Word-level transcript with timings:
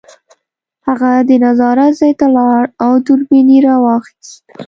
هغه 0.87 1.11
د 1.29 1.31
نظارت 1.45 1.91
ځای 1.99 2.13
ته 2.19 2.27
لاړ 2.37 2.63
او 2.83 2.91
دوربین 3.05 3.47
یې 3.55 3.59
راواخیست 3.67 4.43